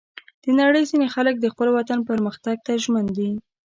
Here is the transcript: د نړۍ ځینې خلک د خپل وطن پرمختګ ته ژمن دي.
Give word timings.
د 0.43 0.45
نړۍ 0.61 0.83
ځینې 0.91 1.07
خلک 1.15 1.35
د 1.39 1.45
خپل 1.53 1.67
وطن 1.77 1.99
پرمختګ 2.09 2.55
ته 2.65 2.71
ژمن 2.83 3.05
دي. 3.17 3.31